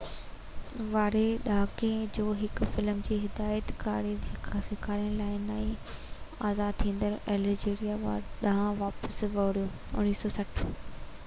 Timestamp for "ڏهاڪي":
1.41-1.89